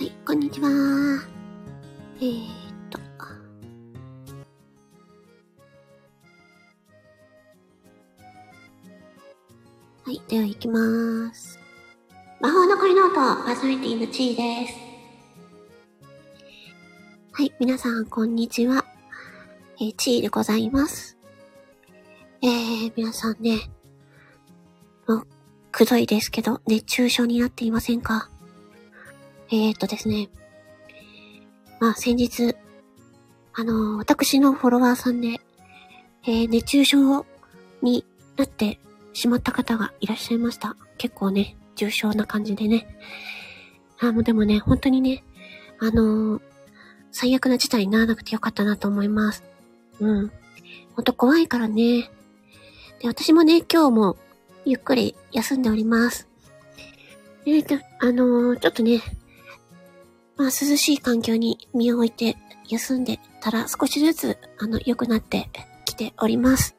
[0.00, 0.70] はい、こんにちは。
[2.22, 2.48] えーっ
[2.88, 2.98] と。
[2.98, 3.04] は
[10.10, 11.58] い、では行きまーす。
[12.40, 14.74] 魔法のコリノート、パーソナリティのチーです。
[17.32, 18.86] はい、皆さん、こんにちは。
[19.82, 21.18] えー、チーでございます。
[22.40, 23.68] えー、皆さんね、
[25.06, 25.26] もう、
[25.70, 28.30] くどいですけど、熱中症になっていませんか？
[29.52, 30.28] えー、っとですね。
[31.80, 32.54] まあ、先日、
[33.52, 35.40] あのー私のフォロワーさんで、
[36.24, 37.26] えー、熱中症
[37.82, 38.04] に
[38.36, 38.78] なって
[39.12, 40.76] しまった方がいらっしゃいました。
[40.98, 42.86] 結構ね、重症な感じでね。
[43.98, 45.24] あ、もうでもね、本当にね、
[45.80, 46.40] あの
[47.10, 49.42] 最悪な事態にならなくてよかったなと思います。
[49.98, 50.30] うん。
[50.94, 52.10] ほんと怖いからね。
[53.00, 54.16] で、私もね、今日も
[54.64, 56.28] ゆっくり休んでおります。
[57.46, 59.00] えーと、あのーちょっとね、
[60.40, 65.50] まあ、涼しい環境に身を置いて休んでたら少しずつ、あの、良くなって
[65.84, 66.78] きております。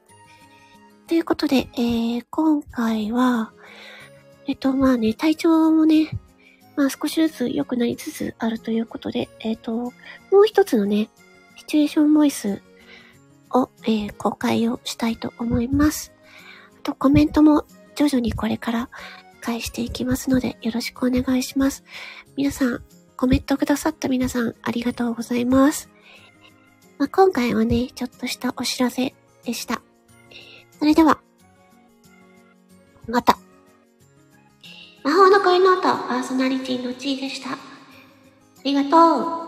[1.08, 3.54] ということで、えー、今回は、
[4.48, 6.10] えっと、まあね、体調もね、
[6.76, 11.12] まあ少しずつ良くなりつつあるということで、えっと、もう一つのね、
[11.58, 12.64] シチュエーションボイス
[13.52, 16.12] を、えー公開をしたいと思います。
[16.80, 18.90] あと、コメントも徐々にこれから
[19.40, 21.84] 返していきますので、よろしくお願いします。
[22.36, 22.84] 皆さん、
[23.22, 25.92] コメントくださった皆さん、ありがとうございます。
[26.98, 29.14] まあ、今回はね、ちょっとしたお知らせ
[29.46, 29.84] でした。
[30.80, 31.20] それでは、
[33.08, 33.38] また。
[35.04, 37.52] 魔法の恋の音パーソナリティのちーでした。
[37.52, 37.58] あ
[38.64, 39.41] りがとう。